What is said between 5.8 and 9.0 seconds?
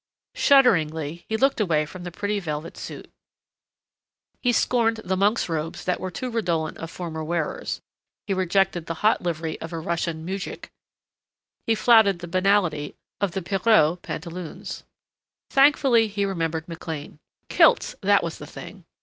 that were too redolent of former wearers; he rejected the